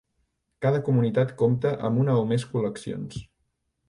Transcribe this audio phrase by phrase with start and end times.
[0.65, 3.21] Cada comunitat compta amb una o més col·leccions.